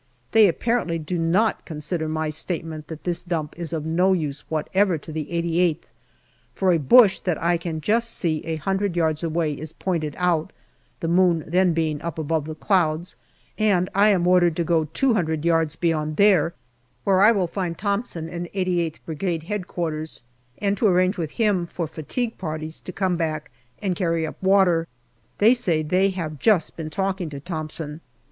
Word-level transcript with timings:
They 0.31 0.47
apparently 0.47 0.97
do 0.97 1.19
not 1.19 1.63
consider 1.63 2.09
my 2.09 2.31
statement 2.31 2.87
that 2.87 3.03
this 3.03 3.21
dump 3.21 3.53
is 3.55 3.71
of 3.71 3.85
no 3.85 4.13
use 4.13 4.43
whatever 4.49 4.97
to 4.97 5.11
the 5.11 5.25
88th, 5.25 5.83
for 6.55 6.73
a 6.73 6.79
bush 6.79 7.19
that 7.19 7.37
I 7.39 7.55
can 7.57 7.81
just 7.81 8.09
see 8.09 8.39
a 8.43 8.55
hundred 8.55 8.95
yards 8.95 9.23
away 9.23 9.53
is 9.53 9.73
pointed 9.73 10.15
out, 10.17 10.51
the 11.01 11.07
moon 11.07 11.43
then 11.45 11.73
being 11.73 12.01
up 12.01 12.17
above 12.17 12.45
the 12.45 12.55
clouds, 12.55 13.15
and 13.59 13.91
I 13.93 14.07
am 14.07 14.25
ordered 14.25 14.55
to 14.55 14.63
go 14.63 14.85
two 14.85 15.13
hundred 15.13 15.45
yards 15.45 15.75
beyond 15.75 16.17
there, 16.17 16.55
where 17.03 17.21
I 17.21 17.31
will 17.31 17.45
find 17.45 17.77
Thomson 17.77 18.27
and 18.27 18.47
88th 18.55 18.95
Brigade 19.05 19.45
H.Q., 19.47 20.05
and 20.57 20.75
to 20.77 20.87
arrange 20.87 21.19
with 21.19 21.33
him 21.33 21.67
for 21.67 21.85
fatigue 21.85 22.39
parties 22.39 22.79
to 22.79 22.91
come 22.91 23.17
back 23.17 23.51
and 23.79 23.95
carry 23.95 24.25
up 24.25 24.41
water. 24.41 24.87
They 25.37 25.53
say 25.53 25.83
they 25.83 26.09
have 26.09 26.39
just 26.39 26.75
been 26.75 26.89
talking 26.89 27.29
to 27.29 27.39
Thomson. 27.39 28.01